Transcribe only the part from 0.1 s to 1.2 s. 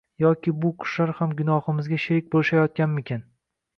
Yoki bu qushlar